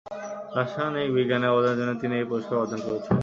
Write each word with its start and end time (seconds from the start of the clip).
রাসায়নিক 0.55 1.09
বিজ্ঞানে 1.17 1.47
অবদানের 1.47 1.77
জন্য 1.79 1.91
তিনি 2.01 2.13
এই 2.15 2.27
পুরস্কার 2.29 2.55
অর্জন 2.57 2.79
করেছিলেন। 2.85 3.19